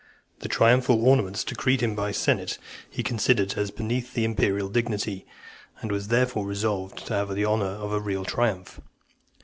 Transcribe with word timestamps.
The 0.39 0.49
triumphal 0.49 1.05
ornaments 1.07 1.43
decreed 1.43 1.81
him 1.81 1.93
by 1.95 2.07
the 2.07 2.15
senate, 2.15 2.57
he 2.89 3.03
considered 3.03 3.53
as 3.55 3.69
beneath 3.69 4.15
the 4.15 4.23
imperial 4.25 4.67
dignity, 4.67 5.27
and 5.79 5.91
was 5.91 6.07
therefore 6.07 6.47
resolved 6.47 7.05
to 7.05 7.13
have 7.13 7.35
the 7.35 7.45
honour 7.45 7.65
of 7.67 7.91
a 7.93 7.99
real 7.99 8.25
triumph. 8.25 8.81